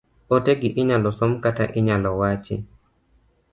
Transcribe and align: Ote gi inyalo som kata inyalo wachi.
Ote 0.35 0.51
gi 0.61 0.69
inyalo 0.81 1.09
som 1.19 1.31
kata 1.43 1.65
inyalo 1.79 2.09
wachi. 2.21 2.55